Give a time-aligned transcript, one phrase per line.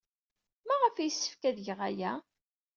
[0.67, 2.11] Maɣef ay yessefk ad geɣ aya?